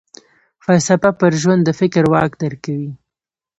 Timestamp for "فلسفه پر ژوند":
0.63-1.61